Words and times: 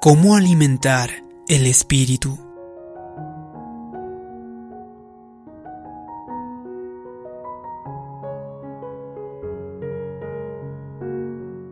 ¿Cómo 0.00 0.36
alimentar 0.36 1.10
el 1.48 1.66
espíritu? 1.66 2.38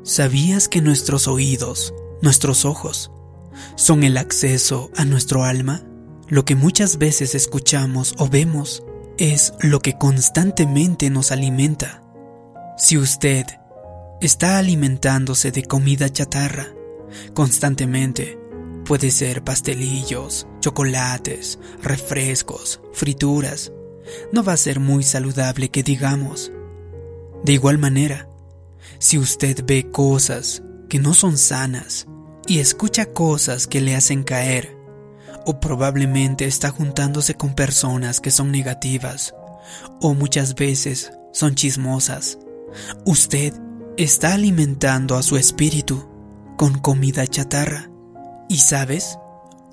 ¿Sabías 0.02 0.68
que 0.68 0.80
nuestros 0.80 1.29
oídos, 1.29 1.95
nuestros 2.22 2.64
ojos, 2.64 3.12
son 3.76 4.02
el 4.02 4.16
acceso 4.16 4.91
a 4.96 5.04
nuestro 5.04 5.45
alma? 5.45 5.82
Lo 6.27 6.45
que 6.45 6.56
muchas 6.56 6.98
veces 6.98 7.34
escuchamos 7.34 8.14
o 8.18 8.29
vemos 8.29 8.82
es 9.18 9.52
lo 9.61 9.80
que 9.80 9.98
constantemente 9.98 11.11
nos 11.11 11.30
alimenta. 11.30 12.02
Si 12.79 12.96
usted 12.96 13.45
está 14.20 14.59
alimentándose 14.59 15.52
de 15.52 15.62
comida 15.64 16.11
chatarra 16.11 16.68
constantemente, 17.32 18.39
puede 18.85 19.11
ser 19.11 19.43
pastelillos, 19.43 20.46
chocolates, 20.61 21.58
refrescos, 21.82 22.81
frituras, 22.93 23.72
no 24.32 24.45
va 24.45 24.53
a 24.53 24.58
ser 24.58 24.81
muy 24.81 25.03
saludable 25.03 25.71
que 25.71 25.82
digamos. 25.82 26.53
De 27.43 27.53
igual 27.53 27.79
manera, 27.79 28.29
si 28.98 29.18
usted 29.18 29.64
ve 29.64 29.90
cosas 29.90 30.62
que 30.89 30.98
no 30.98 31.14
son 31.14 31.39
sanas 31.39 32.06
y 32.47 32.59
escucha 32.59 33.06
cosas 33.06 33.67
que 33.67 33.81
le 33.81 33.97
hacen 33.97 34.23
caer, 34.23 34.77
o 35.47 35.61
probablemente 35.61 36.47
está 36.47 36.70
juntándose 36.70 37.34
con 37.34 37.55
personas 37.55 38.20
que 38.20 38.31
son 38.31 38.50
negativas, 38.50 39.34
o 40.00 40.14
muchas 40.14 40.55
veces 40.55 41.12
son 41.33 41.55
chismosas, 41.55 42.39
usted 43.05 43.53
está 43.97 44.34
alimentando 44.34 45.17
a 45.17 45.23
su 45.23 45.36
espíritu 45.36 46.09
con 46.56 46.78
comida 46.78 47.27
chatarra. 47.27 47.91
Y 48.48 48.59
sabes, 48.59 49.19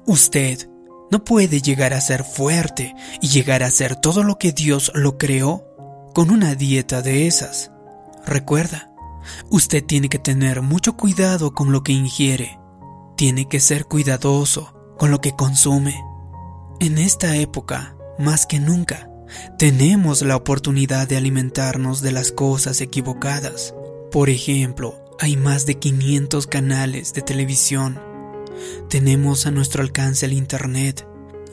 usted 0.05 0.69
no 1.09 1.23
puede 1.23 1.61
llegar 1.61 1.93
a 1.93 2.01
ser 2.01 2.23
fuerte 2.23 2.95
y 3.21 3.27
llegar 3.27 3.63
a 3.63 3.71
ser 3.71 3.95
todo 3.95 4.23
lo 4.23 4.37
que 4.37 4.51
Dios 4.51 4.91
lo 4.95 5.17
creó 5.17 5.65
con 6.13 6.31
una 6.31 6.55
dieta 6.55 7.01
de 7.01 7.27
esas. 7.27 7.71
Recuerda, 8.25 8.91
Usted 9.49 9.83
tiene 9.83 10.09
que 10.09 10.19
tener 10.19 10.61
mucho 10.61 10.97
cuidado 10.97 11.53
con 11.53 11.71
lo 11.71 11.83
que 11.83 11.91
ingiere. 11.91 12.59
Tiene 13.15 13.47
que 13.47 13.59
ser 13.59 13.85
cuidadoso 13.85 14.73
con 14.97 15.11
lo 15.11 15.21
que 15.21 15.35
consume. 15.35 15.99
En 16.79 16.97
esta 16.97 17.35
época, 17.35 17.95
más 18.17 18.45
que 18.45 18.59
nunca, 18.59 19.09
tenemos 19.57 20.21
la 20.21 20.35
oportunidad 20.35 21.07
de 21.07 21.17
alimentarnos 21.17 22.01
de 22.01 22.11
las 22.11 22.31
cosas 22.31 22.81
equivocadas. 22.81 23.75
Por 24.11 24.29
ejemplo, 24.29 25.00
hay 25.21 25.37
más 25.37 25.67
de 25.67 25.75
500 25.75 26.47
canales 26.47 27.13
de 27.13 27.21
televisión. 27.21 28.01
Tenemos 28.89 29.45
a 29.45 29.51
nuestro 29.51 29.83
alcance 29.83 30.25
el 30.25 30.33
Internet, 30.33 31.07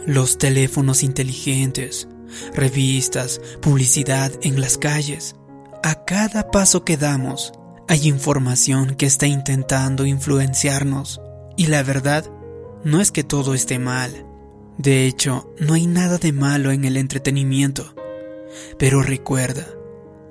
los 0.07 0.39
teléfonos 0.39 1.03
inteligentes, 1.03 2.09
revistas, 2.55 3.43
publicidad 3.61 4.33
en 4.41 4.59
las 4.59 4.79
calles. 4.79 5.37
A 5.83 6.07
cada 6.07 6.51
paso 6.51 6.83
que 6.83 6.97
damos, 6.97 7.53
hay 7.89 8.09
información 8.09 8.95
que 8.95 9.05
está 9.05 9.27
intentando 9.27 10.07
influenciarnos 10.07 11.21
y 11.59 11.67
la 11.67 11.83
verdad 11.83 12.25
no 12.85 13.03
es 13.03 13.13
que 13.13 13.23
todo 13.23 13.53
esté 13.53 13.79
mal. 13.79 14.25
De 14.79 15.05
hecho, 15.05 15.53
no 15.61 15.75
hay 15.75 15.87
nada 15.87 16.17
de 16.17 16.33
malo 16.33 16.73
en 16.73 16.87
el 16.87 16.97
entretenimiento. 16.97 17.95
Pero 18.79 19.03
recuerda, 19.03 19.67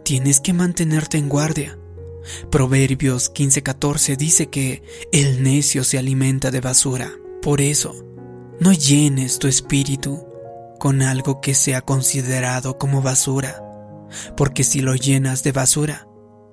tienes 0.03 0.39
que 0.39 0.53
mantenerte 0.53 1.19
en 1.19 1.29
guardia. 1.29 1.77
Proverbios 2.51 3.31
15:14 3.33 4.17
dice 4.17 4.47
que 4.47 4.83
el 5.11 5.43
necio 5.43 5.83
se 5.83 5.97
alimenta 5.97 6.51
de 6.51 6.61
basura. 6.61 7.11
Por 7.41 7.61
eso, 7.61 7.95
no 8.59 8.73
llenes 8.73 9.39
tu 9.39 9.47
espíritu 9.47 10.25
con 10.79 11.01
algo 11.01 11.41
que 11.41 11.53
sea 11.53 11.81
considerado 11.81 12.77
como 12.77 13.01
basura, 13.01 13.63
porque 14.35 14.63
si 14.63 14.81
lo 14.81 14.95
llenas 14.95 15.43
de 15.43 15.51
basura, 15.51 16.07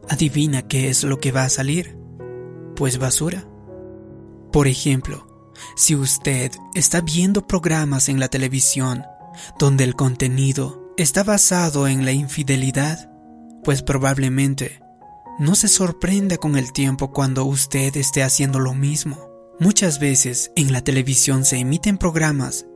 Adivina 0.08 0.62
qué 0.62 0.88
es 0.88 1.02
lo 1.04 1.18
que 1.18 1.32
va 1.32 1.44
a 1.44 1.48
salir. 1.48 1.96
Pues 2.76 2.98
basura. 2.98 3.46
Por 4.52 4.68
ejemplo, 4.68 5.26
si 5.76 5.94
usted 5.94 6.52
está 6.74 7.00
viendo 7.00 7.46
programas 7.46 8.08
en 8.08 8.20
la 8.20 8.28
televisión 8.28 9.04
donde 9.58 9.84
el 9.84 9.94
contenido 9.94 10.92
está 10.96 11.24
basado 11.24 11.88
en 11.88 12.04
la 12.04 12.12
infidelidad, 12.12 13.10
pues 13.64 13.82
probablemente 13.82 14.80
no 15.38 15.54
se 15.54 15.68
sorprenda 15.68 16.36
con 16.36 16.56
el 16.56 16.72
tiempo 16.72 17.12
cuando 17.12 17.44
usted 17.44 17.96
esté 17.96 18.22
haciendo 18.22 18.60
lo 18.60 18.74
mismo. 18.74 19.30
Muchas 19.60 19.98
veces 19.98 20.52
en 20.56 20.72
la 20.72 20.82
televisión 20.82 21.44
se 21.44 21.58
emiten 21.58 21.98
programas 21.98 22.66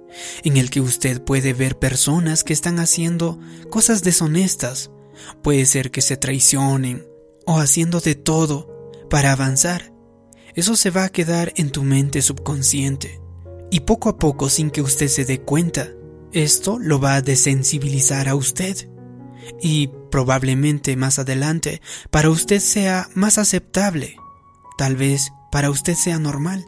en 0.43 0.57
el 0.57 0.71
que 0.71 0.81
usted 0.81 1.23
puede 1.23 1.53
ver 1.53 1.79
personas 1.79 2.45
que 2.45 2.53
están 2.53 2.79
haciendo 2.79 3.39
cosas 3.71 4.03
deshonestas. 4.03 4.91
Puede 5.43 5.67
ser 5.67 5.91
que 5.91 6.01
se 6.01 6.17
traicionen 6.17 7.07
o 7.47 7.59
haciendo 7.59 8.01
de 8.01 8.15
todo 8.15 8.93
para 9.11 9.33
avanzar, 9.33 9.93
eso 10.59 10.75
se 10.75 10.91
va 10.91 11.05
a 11.05 11.09
quedar 11.09 11.53
en 11.55 11.71
tu 11.71 11.85
mente 11.85 12.21
subconsciente. 12.21 13.21
Y 13.71 13.81
poco 13.81 14.09
a 14.09 14.19
poco, 14.19 14.49
sin 14.49 14.73
que 14.73 14.83
usted 14.83 15.07
se 15.07 15.25
dé 15.25 15.41
cuenta, 15.41 15.93
esto 16.33 16.81
lo 16.81 16.99
va 16.99 17.15
a 17.15 17.23
desensibilizar 17.23 18.29
a 18.29 18.35
usted. 18.35 18.91
Y 19.61 19.91
probablemente 20.11 20.97
más 20.97 21.19
adelante 21.19 21.81
para 22.11 22.31
usted 22.31 22.61
sea 22.61 23.09
más 23.15 23.39
aceptable. 23.39 24.17
Tal 24.77 24.97
vez 24.97 25.33
para 25.51 25.71
usted 25.71 25.95
sea 25.95 26.19
normal. 26.19 26.67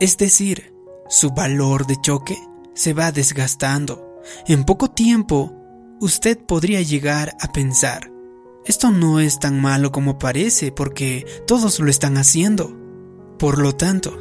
Es 0.00 0.16
decir, 0.16 0.74
su 1.08 1.30
valor 1.30 1.86
de 1.86 2.00
choque 2.00 2.38
se 2.74 2.92
va 2.94 3.12
desgastando. 3.12 4.20
En 4.46 4.64
poco 4.64 4.90
tiempo, 4.90 5.52
usted 6.00 6.38
podría 6.38 6.82
llegar 6.82 7.36
a 7.40 7.52
pensar, 7.52 8.10
esto 8.68 8.90
no 8.90 9.18
es 9.18 9.40
tan 9.40 9.62
malo 9.62 9.92
como 9.92 10.18
parece 10.18 10.72
porque 10.72 11.24
todos 11.46 11.80
lo 11.80 11.88
están 11.88 12.18
haciendo. 12.18 12.76
Por 13.38 13.58
lo 13.58 13.74
tanto, 13.74 14.14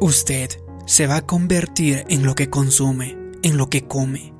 usted 0.00 0.50
se 0.86 1.06
va 1.06 1.18
a 1.18 1.26
convertir 1.26 2.04
en 2.08 2.24
lo 2.24 2.34
que 2.34 2.50
consume, 2.50 3.16
en 3.44 3.56
lo 3.56 3.70
que 3.70 3.86
come. 3.86 4.34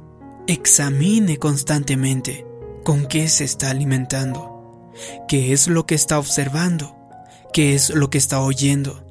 Examine 0.48 1.38
constantemente 1.38 2.44
con 2.84 3.06
qué 3.06 3.28
se 3.28 3.44
está 3.44 3.70
alimentando, 3.70 4.92
qué 5.28 5.52
es 5.52 5.68
lo 5.68 5.86
que 5.86 5.94
está 5.94 6.18
observando, 6.18 6.96
qué 7.52 7.74
es 7.74 7.90
lo 7.90 8.10
que 8.10 8.18
está 8.18 8.40
oyendo, 8.40 9.04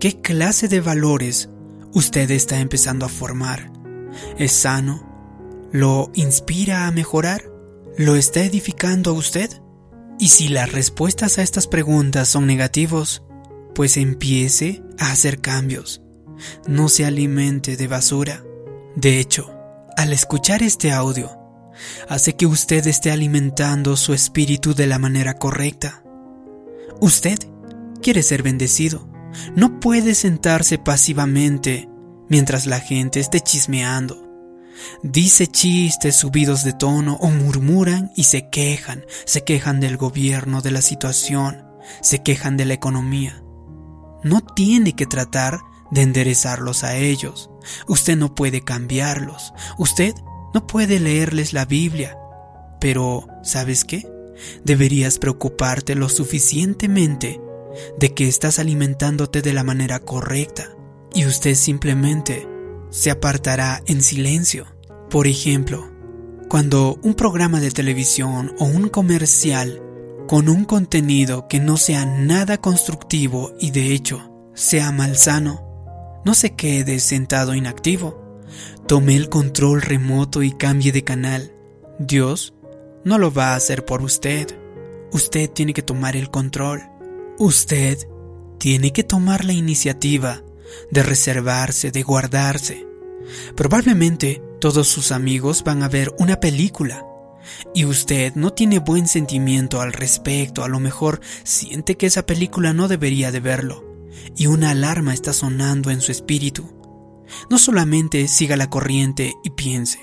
qué 0.00 0.20
clase 0.20 0.68
de 0.68 0.80
valores 0.80 1.50
usted 1.92 2.30
está 2.30 2.60
empezando 2.60 3.06
a 3.06 3.08
formar. 3.08 3.70
¿Es 4.38 4.52
sano? 4.52 5.68
¿Lo 5.72 6.10
inspira 6.14 6.86
a 6.86 6.90
mejorar? 6.90 7.50
¿Lo 7.98 8.16
está 8.16 8.40
edificando 8.44 9.10
a 9.10 9.14
usted? 9.14 9.50
Y 10.18 10.28
si 10.28 10.48
las 10.48 10.72
respuestas 10.72 11.38
a 11.38 11.42
estas 11.42 11.66
preguntas 11.66 12.28
son 12.28 12.46
negativos, 12.46 13.22
pues 13.74 13.96
empiece 13.96 14.82
a 14.98 15.12
hacer 15.12 15.40
cambios. 15.40 16.02
No 16.66 16.88
se 16.88 17.04
alimente 17.04 17.76
de 17.76 17.88
basura. 17.88 18.42
De 18.94 19.18
hecho, 19.18 19.50
al 19.96 20.12
escuchar 20.12 20.62
este 20.62 20.92
audio, 20.92 21.30
hace 22.08 22.36
que 22.36 22.46
usted 22.46 22.86
esté 22.86 23.10
alimentando 23.10 23.96
su 23.96 24.14
espíritu 24.14 24.74
de 24.74 24.86
la 24.86 24.98
manera 24.98 25.34
correcta. 25.34 26.02
Usted 27.00 27.38
quiere 28.02 28.22
ser 28.22 28.42
bendecido. 28.42 29.08
No 29.54 29.80
puede 29.80 30.14
sentarse 30.14 30.78
pasivamente 30.78 31.88
mientras 32.28 32.66
la 32.66 32.80
gente 32.80 33.20
esté 33.20 33.40
chismeando 33.40 34.26
Dice 35.02 35.46
chistes 35.46 36.16
subidos 36.16 36.64
de 36.64 36.72
tono 36.72 37.16
o 37.20 37.30
murmuran 37.30 38.12
y 38.16 38.24
se 38.24 38.48
quejan, 38.50 39.04
se 39.24 39.44
quejan 39.44 39.80
del 39.80 39.96
gobierno, 39.96 40.62
de 40.62 40.70
la 40.70 40.82
situación, 40.82 41.64
se 42.02 42.22
quejan 42.22 42.56
de 42.56 42.64
la 42.64 42.74
economía. 42.74 43.42
No 44.22 44.40
tiene 44.40 44.94
que 44.94 45.06
tratar 45.06 45.60
de 45.90 46.02
enderezarlos 46.02 46.84
a 46.84 46.96
ellos. 46.96 47.50
Usted 47.86 48.16
no 48.16 48.34
puede 48.34 48.62
cambiarlos. 48.62 49.52
Usted 49.78 50.14
no 50.54 50.66
puede 50.66 51.00
leerles 51.00 51.52
la 51.52 51.64
Biblia. 51.64 52.18
Pero, 52.80 53.26
¿sabes 53.42 53.84
qué? 53.84 54.06
Deberías 54.64 55.18
preocuparte 55.18 55.94
lo 55.94 56.08
suficientemente 56.08 57.40
de 57.98 58.14
que 58.14 58.28
estás 58.28 58.58
alimentándote 58.58 59.42
de 59.42 59.52
la 59.52 59.64
manera 59.64 60.00
correcta 60.00 60.68
y 61.14 61.26
usted 61.26 61.54
simplemente 61.54 62.46
se 62.90 63.10
apartará 63.10 63.82
en 63.86 64.02
silencio. 64.02 64.66
Por 65.10 65.26
ejemplo, 65.26 65.90
cuando 66.48 66.98
un 67.02 67.14
programa 67.14 67.60
de 67.60 67.70
televisión 67.70 68.54
o 68.58 68.64
un 68.64 68.88
comercial 68.88 69.82
con 70.28 70.48
un 70.48 70.64
contenido 70.64 71.48
que 71.48 71.60
no 71.60 71.76
sea 71.76 72.04
nada 72.04 72.58
constructivo 72.58 73.52
y 73.60 73.70
de 73.70 73.92
hecho 73.92 74.50
sea 74.54 74.90
malsano, 74.92 76.22
no 76.24 76.34
se 76.34 76.54
quede 76.54 76.98
sentado 76.98 77.54
inactivo. 77.54 78.25
Tome 78.86 79.16
el 79.16 79.28
control 79.28 79.82
remoto 79.82 80.42
y 80.42 80.52
cambie 80.52 80.92
de 80.92 81.04
canal. 81.04 81.52
Dios 81.98 82.54
no 83.04 83.18
lo 83.18 83.32
va 83.32 83.52
a 83.52 83.56
hacer 83.56 83.84
por 83.84 84.02
usted. 84.02 84.58
Usted 85.12 85.50
tiene 85.50 85.72
que 85.72 85.82
tomar 85.82 86.16
el 86.16 86.30
control. 86.30 86.82
Usted 87.38 87.98
tiene 88.58 88.92
que 88.92 89.04
tomar 89.04 89.44
la 89.44 89.52
iniciativa 89.52 90.42
de 90.90 91.02
reservarse, 91.02 91.90
de 91.90 92.02
guardarse. 92.02 92.86
Probablemente 93.54 94.42
todos 94.60 94.88
sus 94.88 95.12
amigos 95.12 95.64
van 95.64 95.82
a 95.82 95.88
ver 95.88 96.14
una 96.18 96.40
película 96.40 97.06
y 97.74 97.84
usted 97.84 98.34
no 98.34 98.52
tiene 98.52 98.78
buen 98.78 99.06
sentimiento 99.06 99.80
al 99.80 99.92
respecto, 99.92 100.64
a 100.64 100.68
lo 100.68 100.80
mejor 100.80 101.20
siente 101.44 101.96
que 101.96 102.06
esa 102.06 102.26
película 102.26 102.72
no 102.72 102.88
debería 102.88 103.30
de 103.30 103.40
verlo 103.40 103.84
y 104.36 104.46
una 104.46 104.70
alarma 104.70 105.14
está 105.14 105.32
sonando 105.32 105.90
en 105.90 106.00
su 106.00 106.12
espíritu. 106.12 106.75
No 107.50 107.58
solamente 107.58 108.28
siga 108.28 108.56
la 108.56 108.70
corriente 108.70 109.34
y 109.44 109.50
piense. 109.50 110.00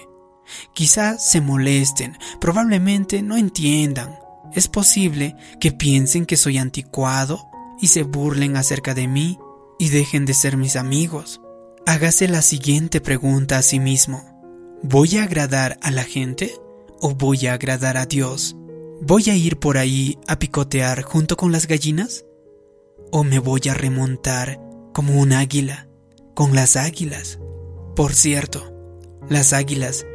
Quizá 0.73 1.17
se 1.17 1.41
molesten, 1.41 2.17
probablemente 2.39 3.21
no 3.21 3.37
entiendan. 3.37 4.19
Es 4.53 4.67
posible 4.67 5.35
que 5.59 5.71
piensen 5.71 6.25
que 6.25 6.37
soy 6.37 6.57
anticuado 6.57 7.47
y 7.79 7.87
se 7.87 8.03
burlen 8.03 8.55
acerca 8.55 8.93
de 8.93 9.07
mí 9.07 9.39
y 9.79 9.89
dejen 9.89 10.25
de 10.25 10.33
ser 10.33 10.57
mis 10.57 10.75
amigos. 10.75 11.41
Hágase 11.85 12.27
la 12.27 12.41
siguiente 12.41 13.01
pregunta 13.01 13.57
a 13.57 13.61
sí 13.61 13.79
mismo. 13.79 14.23
¿Voy 14.83 15.17
a 15.17 15.23
agradar 15.23 15.79
a 15.81 15.91
la 15.91 16.03
gente 16.03 16.53
o 17.01 17.15
voy 17.15 17.47
a 17.47 17.53
agradar 17.53 17.97
a 17.97 18.05
Dios? 18.05 18.55
¿Voy 19.01 19.29
a 19.29 19.35
ir 19.35 19.57
por 19.57 19.77
ahí 19.77 20.17
a 20.27 20.39
picotear 20.39 21.01
junto 21.01 21.35
con 21.35 21.51
las 21.51 21.67
gallinas? 21.67 22.25
¿O 23.11 23.23
me 23.23 23.39
voy 23.39 23.61
a 23.69 23.73
remontar 23.73 24.59
como 24.93 25.19
un 25.19 25.33
águila 25.33 25.89
con 26.33 26.55
las 26.55 26.75
águilas? 26.75 27.39
Por 27.95 28.13
cierto, 28.13 28.73
las 29.29 29.53
águilas 29.53 30.05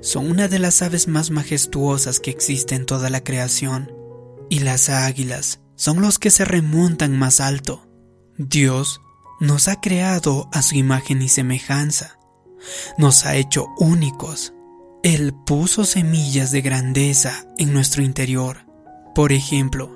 son 0.00 0.30
una 0.30 0.48
de 0.48 0.58
las 0.58 0.82
aves 0.82 1.08
más 1.08 1.30
majestuosas 1.30 2.20
que 2.20 2.30
existe 2.30 2.74
en 2.74 2.86
toda 2.86 3.10
la 3.10 3.24
creación, 3.24 3.92
y 4.50 4.60
las 4.60 4.90
águilas 4.90 5.60
son 5.76 6.00
los 6.00 6.18
que 6.18 6.30
se 6.30 6.44
remontan 6.44 7.18
más 7.18 7.40
alto. 7.40 7.86
Dios 8.36 9.00
nos 9.40 9.68
ha 9.68 9.80
creado 9.80 10.48
a 10.52 10.62
su 10.62 10.76
imagen 10.76 11.22
y 11.22 11.28
semejanza, 11.28 12.18
nos 12.98 13.26
ha 13.26 13.36
hecho 13.36 13.68
únicos. 13.78 14.54
Él 15.02 15.34
puso 15.46 15.84
semillas 15.84 16.50
de 16.50 16.62
grandeza 16.62 17.46
en 17.58 17.72
nuestro 17.72 18.02
interior. 18.02 18.66
Por 19.14 19.32
ejemplo, 19.32 19.90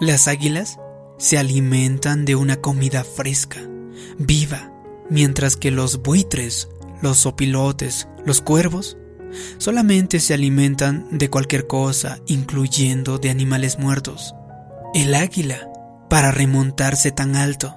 las 0.00 0.28
águilas 0.28 0.78
se 1.18 1.38
alimentan 1.38 2.24
de 2.24 2.36
una 2.36 2.56
comida 2.56 3.04
fresca, 3.04 3.60
viva, 4.18 4.72
mientras 5.10 5.56
que 5.56 5.70
los 5.70 6.02
buitres, 6.02 6.68
los 7.02 7.26
opilotes, 7.26 8.08
los 8.24 8.40
cuervos, 8.40 8.96
solamente 9.58 10.20
se 10.20 10.34
alimentan 10.34 11.06
de 11.10 11.30
cualquier 11.30 11.66
cosa, 11.66 12.18
incluyendo 12.26 13.18
de 13.18 13.30
animales 13.30 13.78
muertos. 13.78 14.34
El 14.94 15.14
águila, 15.14 15.70
para 16.08 16.30
remontarse 16.30 17.12
tan 17.12 17.36
alto, 17.36 17.76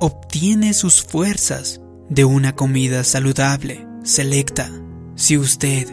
obtiene 0.00 0.74
sus 0.74 1.02
fuerzas 1.02 1.80
de 2.08 2.24
una 2.24 2.54
comida 2.54 3.04
saludable, 3.04 3.86
selecta. 4.02 4.70
Si 5.14 5.38
usted 5.38 5.86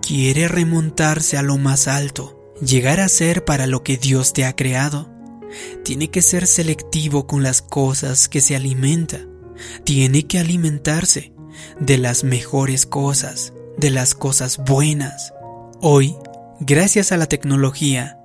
quiere 0.00 0.48
remontarse 0.48 1.36
a 1.36 1.42
lo 1.42 1.58
más 1.58 1.88
alto, 1.88 2.54
llegar 2.64 3.00
a 3.00 3.08
ser 3.08 3.44
para 3.44 3.66
lo 3.66 3.82
que 3.82 3.96
Dios 3.96 4.32
te 4.32 4.44
ha 4.44 4.54
creado, 4.54 5.10
tiene 5.84 6.10
que 6.10 6.22
ser 6.22 6.46
selectivo 6.46 7.26
con 7.26 7.42
las 7.42 7.62
cosas 7.62 8.28
que 8.28 8.40
se 8.40 8.56
alimenta. 8.56 9.20
Tiene 9.84 10.26
que 10.26 10.38
alimentarse 10.38 11.32
de 11.80 11.98
las 11.98 12.24
mejores 12.24 12.86
cosas, 12.86 13.52
de 13.76 13.90
las 13.90 14.14
cosas 14.14 14.58
buenas. 14.58 15.32
Hoy, 15.80 16.16
gracias 16.60 17.12
a 17.12 17.16
la 17.16 17.26
tecnología, 17.26 18.18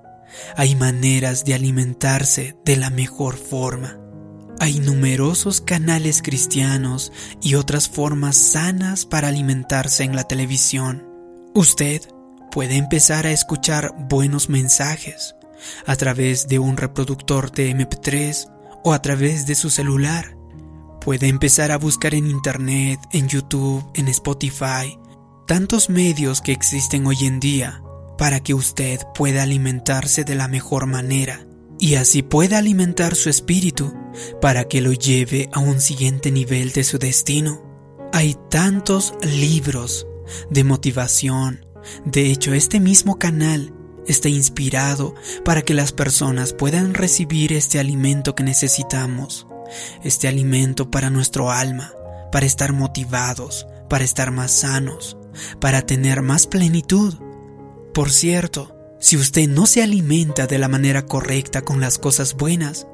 hay 0.56 0.76
maneras 0.76 1.46
de 1.46 1.54
alimentarse 1.54 2.56
de 2.66 2.78
la 2.78 2.90
mejor 2.90 3.38
forma. 3.38 4.00
Hay 4.60 4.80
numerosos 4.80 5.62
canales 5.62 6.22
cristianos 6.22 7.12
y 7.42 7.56
otras 7.56 7.88
formas 7.88 8.38
sanas 8.38 9.06
para 9.06 9.28
alimentarse 9.28 10.04
en 10.04 10.16
la 10.16 10.24
televisión. 10.24 11.08
Usted 11.54 12.02
puede 12.52 12.76
empezar 12.76 13.28
a 13.28 13.32
escuchar 13.32 13.94
buenos 14.10 14.50
mensajes 14.50 15.36
a 15.86 15.96
través 15.96 16.48
de 16.48 16.60
un 16.60 16.78
reproductor 16.78 17.52
de 17.52 17.72
MP3 17.72 18.52
o 18.84 18.94
a 18.94 19.02
través 19.02 19.46
de 19.46 19.56
su 19.56 19.70
celular. 19.70 20.37
Puede 21.08 21.30
empezar 21.30 21.72
a 21.72 21.78
buscar 21.78 22.14
en 22.16 22.28
Internet, 22.28 23.00
en 23.14 23.30
YouTube, 23.30 23.82
en 23.94 24.10
Spotify, 24.10 25.00
tantos 25.48 25.90
medios 25.90 26.42
que 26.42 26.52
existen 26.52 27.08
hoy 27.08 27.16
en 27.22 27.40
día 27.40 27.82
para 28.18 28.42
que 28.42 28.54
usted 28.54 29.00
pueda 29.16 29.44
alimentarse 29.44 30.26
de 30.26 30.36
la 30.36 30.50
mejor 30.50 30.86
manera 30.86 31.48
y 31.80 31.96
así 31.96 32.24
pueda 32.24 32.58
alimentar 32.58 33.16
su 33.16 33.30
espíritu 33.30 33.96
para 34.42 34.66
que 34.66 34.82
lo 34.82 34.92
lleve 34.92 35.50
a 35.54 35.60
un 35.60 35.80
siguiente 35.80 36.30
nivel 36.30 36.74
de 36.74 36.84
su 36.84 36.98
destino. 36.98 37.64
Hay 38.12 38.36
tantos 38.50 39.14
libros 39.22 40.08
de 40.50 40.66
motivación. 40.66 41.66
De 42.04 42.32
hecho, 42.32 42.54
este 42.54 42.82
mismo 42.82 43.18
canal 43.18 43.74
está 44.08 44.28
inspirado 44.28 45.16
para 45.46 45.62
que 45.62 45.74
las 45.74 45.94
personas 45.94 46.52
puedan 46.52 46.94
recibir 46.94 47.54
este 47.54 47.80
alimento 47.80 48.36
que 48.36 48.44
necesitamos, 48.44 49.48
este 50.04 50.28
alimento 50.28 50.92
para 50.92 51.10
nuestro 51.10 51.52
alma, 51.52 51.94
para 52.32 52.46
estar 52.46 52.74
motivados, 52.74 53.68
para 53.90 54.04
estar 54.04 54.32
más 54.32 54.52
sanos, 54.52 55.18
para 55.60 55.82
tener 55.84 56.22
más 56.22 56.48
plenitud. 56.48 57.16
Por 57.94 58.12
cierto, 58.12 58.76
si 59.00 59.16
usted 59.16 59.48
no 59.48 59.66
se 59.66 59.84
alimenta 59.84 60.48
de 60.48 60.58
la 60.58 60.68
manera 60.68 61.06
correcta 61.06 61.62
con 61.62 61.80
las 61.80 61.98
cosas 61.98 62.36
buenas, 62.36 62.88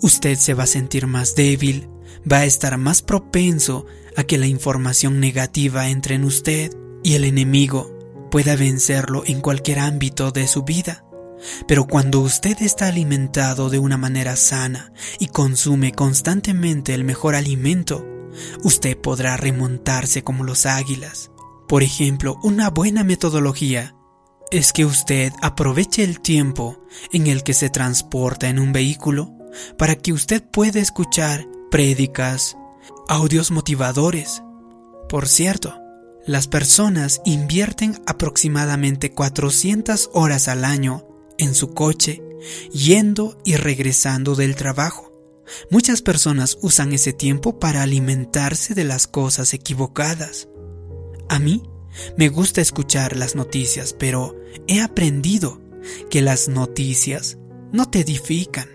usted 0.00 0.38
se 0.38 0.54
va 0.54 0.64
a 0.64 0.68
sentir 0.68 1.06
más 1.06 1.34
débil, 1.34 1.88
va 2.30 2.38
a 2.38 2.44
estar 2.44 2.78
más 2.78 3.02
propenso 3.02 3.86
a 4.16 4.24
que 4.24 4.38
la 4.38 4.46
información 4.46 5.20
negativa 5.20 5.88
entre 5.88 6.14
en 6.14 6.24
usted 6.24 6.72
y 7.02 7.14
el 7.14 7.24
enemigo 7.24 7.96
pueda 8.30 8.56
vencerlo 8.56 9.22
en 9.26 9.40
cualquier 9.40 9.80
ámbito 9.80 10.30
de 10.30 10.46
su 10.46 10.62
vida. 10.62 11.07
Pero 11.66 11.86
cuando 11.86 12.20
usted 12.20 12.56
está 12.60 12.88
alimentado 12.88 13.70
de 13.70 13.78
una 13.78 13.96
manera 13.96 14.36
sana 14.36 14.92
y 15.18 15.28
consume 15.28 15.92
constantemente 15.92 16.94
el 16.94 17.04
mejor 17.04 17.34
alimento, 17.34 18.06
usted 18.62 18.96
podrá 18.96 19.36
remontarse 19.36 20.22
como 20.22 20.44
los 20.44 20.66
águilas. 20.66 21.30
Por 21.68 21.82
ejemplo, 21.82 22.38
una 22.42 22.70
buena 22.70 23.04
metodología 23.04 23.94
es 24.50 24.72
que 24.72 24.84
usted 24.84 25.32
aproveche 25.42 26.02
el 26.02 26.20
tiempo 26.20 26.82
en 27.12 27.26
el 27.26 27.42
que 27.42 27.54
se 27.54 27.68
transporta 27.68 28.48
en 28.48 28.58
un 28.58 28.72
vehículo 28.72 29.34
para 29.76 29.96
que 29.96 30.12
usted 30.12 30.42
pueda 30.42 30.80
escuchar 30.80 31.46
prédicas, 31.70 32.56
audios 33.08 33.50
motivadores. 33.50 34.42
Por 35.08 35.28
cierto, 35.28 35.78
las 36.26 36.46
personas 36.46 37.20
invierten 37.24 38.00
aproximadamente 38.06 39.12
400 39.12 40.10
horas 40.12 40.48
al 40.48 40.64
año 40.64 41.07
en 41.38 41.54
su 41.54 41.74
coche 41.74 42.22
yendo 42.72 43.40
y 43.44 43.56
regresando 43.56 44.34
del 44.34 44.56
trabajo. 44.56 45.12
Muchas 45.70 46.02
personas 46.02 46.58
usan 46.60 46.92
ese 46.92 47.12
tiempo 47.12 47.58
para 47.58 47.82
alimentarse 47.82 48.74
de 48.74 48.84
las 48.84 49.06
cosas 49.06 49.54
equivocadas. 49.54 50.48
A 51.28 51.38
mí 51.38 51.62
me 52.16 52.28
gusta 52.28 52.60
escuchar 52.60 53.16
las 53.16 53.34
noticias, 53.34 53.92
pero 53.92 54.36
he 54.66 54.80
aprendido 54.80 55.60
que 56.10 56.22
las 56.22 56.48
noticias 56.48 57.38
no 57.72 57.86
te 57.86 58.00
edifican. 58.00 58.68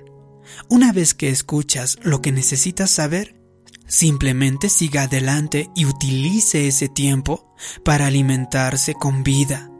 Una 0.69 0.91
vez 0.91 1.13
que 1.13 1.29
escuchas 1.29 1.97
lo 2.01 2.21
que 2.21 2.31
necesitas 2.31 2.89
saber, 2.89 3.39
simplemente 3.87 4.69
siga 4.69 5.03
adelante 5.03 5.69
y 5.75 5.85
utilice 5.85 6.67
ese 6.67 6.89
tiempo 6.89 7.53
para 7.83 8.07
alimentarse 8.07 8.93
con 8.93 9.23
vida, 9.23 9.71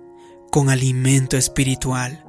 con 0.51 0.69
alimento 0.69 1.37
espiritual. 1.37 2.22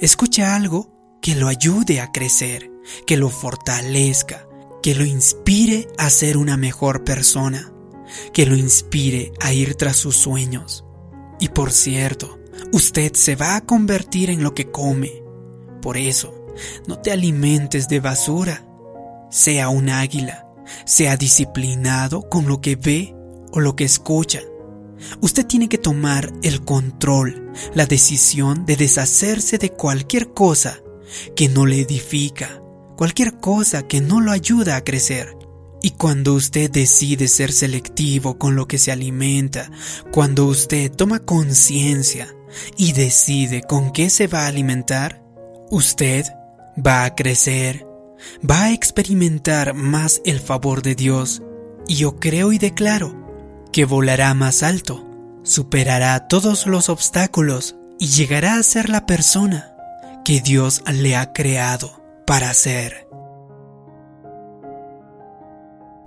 Escucha 0.00 0.54
algo 0.54 1.18
que 1.20 1.34
lo 1.34 1.48
ayude 1.48 2.00
a 2.00 2.12
crecer, 2.12 2.70
que 3.06 3.16
lo 3.16 3.28
fortalezca, 3.30 4.46
que 4.82 4.94
lo 4.94 5.04
inspire 5.04 5.88
a 5.98 6.08
ser 6.10 6.36
una 6.36 6.56
mejor 6.56 7.04
persona 7.04 7.72
que 8.32 8.46
lo 8.46 8.56
inspire 8.56 9.32
a 9.40 9.52
ir 9.52 9.74
tras 9.74 9.96
sus 9.96 10.16
sueños. 10.16 10.84
Y 11.38 11.48
por 11.48 11.72
cierto, 11.72 12.38
usted 12.72 13.14
se 13.14 13.36
va 13.36 13.56
a 13.56 13.64
convertir 13.64 14.30
en 14.30 14.42
lo 14.42 14.54
que 14.54 14.70
come. 14.70 15.22
Por 15.82 15.96
eso, 15.96 16.46
no 16.86 16.98
te 16.98 17.12
alimentes 17.12 17.88
de 17.88 18.00
basura. 18.00 18.66
Sea 19.30 19.68
un 19.68 19.88
águila, 19.88 20.46
sea 20.84 21.16
disciplinado 21.16 22.28
con 22.28 22.46
lo 22.46 22.60
que 22.60 22.76
ve 22.76 23.14
o 23.52 23.60
lo 23.60 23.76
que 23.76 23.84
escucha. 23.84 24.40
Usted 25.20 25.46
tiene 25.46 25.68
que 25.68 25.78
tomar 25.78 26.32
el 26.42 26.64
control, 26.64 27.52
la 27.74 27.86
decisión 27.86 28.66
de 28.66 28.76
deshacerse 28.76 29.58
de 29.58 29.70
cualquier 29.70 30.32
cosa 30.32 30.80
que 31.34 31.48
no 31.48 31.66
le 31.66 31.80
edifica, 31.80 32.62
cualquier 32.96 33.38
cosa 33.38 33.86
que 33.86 34.00
no 34.00 34.20
lo 34.20 34.32
ayuda 34.32 34.76
a 34.76 34.84
crecer. 34.84 35.36
Y 35.82 35.92
cuando 35.92 36.34
usted 36.34 36.70
decide 36.70 37.26
ser 37.26 37.52
selectivo 37.52 38.38
con 38.38 38.54
lo 38.54 38.68
que 38.68 38.78
se 38.78 38.92
alimenta, 38.92 39.70
cuando 40.12 40.44
usted 40.44 40.92
toma 40.92 41.20
conciencia 41.20 42.34
y 42.76 42.92
decide 42.92 43.62
con 43.62 43.90
qué 43.92 44.10
se 44.10 44.26
va 44.26 44.44
a 44.44 44.48
alimentar, 44.48 45.22
usted 45.70 46.26
va 46.76 47.04
a 47.04 47.14
crecer, 47.14 47.86
va 48.48 48.64
a 48.64 48.72
experimentar 48.72 49.72
más 49.72 50.20
el 50.26 50.38
favor 50.38 50.82
de 50.82 50.94
Dios 50.94 51.42
y 51.88 51.96
yo 51.96 52.16
creo 52.20 52.52
y 52.52 52.58
declaro 52.58 53.29
que 53.72 53.84
volará 53.84 54.34
más 54.34 54.62
alto, 54.62 55.06
superará 55.42 56.28
todos 56.28 56.66
los 56.66 56.88
obstáculos 56.88 57.76
y 57.98 58.08
llegará 58.08 58.56
a 58.56 58.62
ser 58.62 58.88
la 58.88 59.06
persona 59.06 59.74
que 60.24 60.40
Dios 60.40 60.82
le 60.90 61.16
ha 61.16 61.32
creado 61.32 62.02
para 62.26 62.52
ser. 62.54 63.08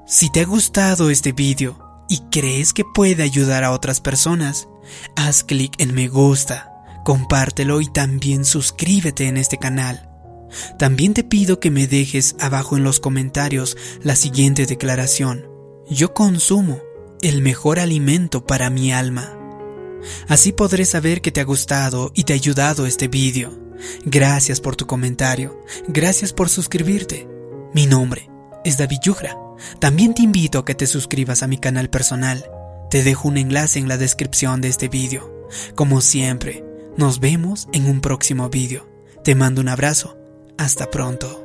Si 0.05 0.31
te 0.31 0.41
ha 0.41 0.45
gustado 0.45 1.09
este 1.09 1.31
vídeo 1.31 2.05
y 2.09 2.19
crees 2.29 2.73
que 2.73 2.83
puede 2.93 3.23
ayudar 3.23 3.63
a 3.63 3.71
otras 3.71 4.01
personas, 4.01 4.67
haz 5.15 5.43
clic 5.43 5.73
en 5.79 5.93
me 5.93 6.07
gusta, 6.07 6.71
compártelo 7.03 7.81
y 7.81 7.91
también 7.91 8.45
suscríbete 8.45 9.27
en 9.27 9.37
este 9.37 9.57
canal. 9.57 10.09
También 10.77 11.13
te 11.13 11.23
pido 11.23 11.59
que 11.59 11.71
me 11.71 11.87
dejes 11.87 12.35
abajo 12.39 12.77
en 12.77 12.83
los 12.83 12.99
comentarios 12.99 13.77
la 14.01 14.15
siguiente 14.15 14.65
declaración. 14.65 15.47
Yo 15.89 16.13
consumo 16.13 16.79
el 17.23 17.41
mejor 17.41 17.79
alimento 17.79 18.45
para 18.45 18.69
mi 18.69 18.91
alma. 18.91 19.37
Así 20.27 20.51
podré 20.51 20.83
saber 20.83 21.21
que 21.21 21.31
te 21.31 21.39
ha 21.39 21.45
gustado 21.45 22.11
y 22.13 22.25
te 22.25 22.33
ha 22.33 22.35
ayudado 22.35 22.85
este 22.85 23.07
vídeo. 23.07 23.57
Gracias 24.05 24.59
por 24.59 24.75
tu 24.75 24.85
comentario. 24.85 25.63
Gracias 25.87 26.33
por 26.33 26.49
suscribirte. 26.49 27.27
Mi 27.73 27.87
nombre 27.87 28.29
es 28.65 28.77
David 28.77 28.99
Yugra. 29.03 29.37
También 29.79 30.13
te 30.13 30.21
invito 30.21 30.59
a 30.59 30.65
que 30.65 30.75
te 30.75 30.85
suscribas 30.85 31.43
a 31.43 31.47
mi 31.47 31.57
canal 31.57 31.89
personal. 31.89 32.45
Te 32.89 33.03
dejo 33.03 33.29
un 33.29 33.37
enlace 33.37 33.79
en 33.79 33.87
la 33.87 33.97
descripción 33.97 34.59
de 34.59 34.67
este 34.67 34.89
vídeo. 34.89 35.47
Como 35.75 36.01
siempre, 36.01 36.65
nos 36.97 37.19
vemos 37.19 37.69
en 37.71 37.85
un 37.85 38.01
próximo 38.01 38.49
vídeo. 38.49 38.89
Te 39.23 39.35
mando 39.35 39.61
un 39.61 39.69
abrazo. 39.69 40.17
Hasta 40.57 40.91
pronto. 40.91 41.42